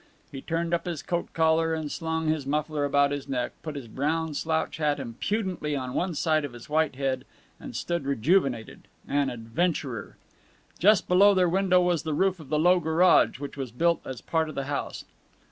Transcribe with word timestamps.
He 0.31 0.41
turned 0.41 0.73
up 0.73 0.85
his 0.85 1.03
coat 1.03 1.31
collar 1.31 1.75
and 1.75 1.91
slung 1.91 2.27
his 2.27 2.47
muffler 2.47 2.85
about 2.85 3.11
his 3.11 3.27
neck, 3.29 3.51
put 3.61 3.75
his 3.75 3.87
brown 3.87 4.33
slouch 4.33 4.77
hat 4.77 4.99
impudently 4.99 5.75
on 5.75 5.93
one 5.93 6.15
side 6.15 6.43
of 6.43 6.53
his 6.53 6.67
white 6.67 6.95
head, 6.95 7.23
and 7.59 7.75
stood 7.75 8.05
rejuvenated, 8.07 8.87
an 9.07 9.29
adventurer. 9.29 10.17
Just 10.79 11.07
below 11.07 11.35
their 11.35 11.47
window 11.47 11.81
was 11.81 12.01
the 12.01 12.15
roof 12.15 12.39
of 12.39 12.49
the 12.49 12.57
low 12.57 12.79
garage, 12.79 13.37
which 13.37 13.55
was 13.55 13.69
built 13.71 14.01
as 14.03 14.21
part 14.21 14.49
of 14.49 14.55
the 14.55 14.63
house. 14.63 15.05